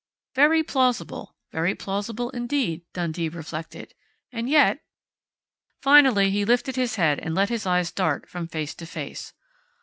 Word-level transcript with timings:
Very 0.33 0.63
plausible, 0.63 1.35
very 1.51 1.75
plausible 1.75 2.31
indeed, 2.31 2.81
Dundee 2.91 3.29
reflected. 3.29 3.93
And 4.31 4.49
yet 4.49 4.79
Finally 5.83 6.31
he 6.31 6.43
lifted 6.43 6.75
his 6.75 6.95
head 6.95 7.19
and 7.19 7.35
let 7.35 7.49
his 7.49 7.67
eyes 7.67 7.91
dart 7.91 8.27
from 8.27 8.47
face 8.47 8.73
to 8.73 8.87
face. 8.87 9.33